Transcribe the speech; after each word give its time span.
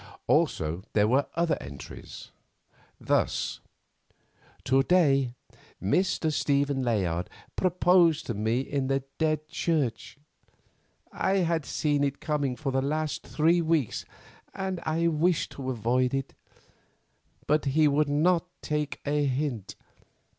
Also 0.25 0.81
there 0.93 1.07
were 1.07 1.27
other 1.35 1.59
entries. 1.61 2.31
Thus: 2.99 3.59
"To 4.63 4.81
day 4.81 5.35
Mr. 5.79 6.33
Stephen 6.33 6.81
Layard 6.81 7.29
proposed 7.55 8.25
to 8.25 8.33
me 8.33 8.61
in 8.61 8.87
the 8.87 9.03
Dead 9.19 9.47
Church. 9.47 10.17
I 11.11 11.35
had 11.43 11.67
seen 11.67 12.03
it 12.03 12.19
coming 12.19 12.55
for 12.55 12.71
the 12.71 12.81
last 12.81 13.27
three 13.27 13.61
weeks 13.61 14.03
and 14.55 14.81
wished 15.19 15.51
to 15.51 15.69
avoid 15.69 16.15
it, 16.15 16.33
but 17.45 17.65
he 17.65 17.87
would 17.87 18.09
not 18.09 18.47
take 18.63 19.01
a 19.05 19.25
hint. 19.25 19.75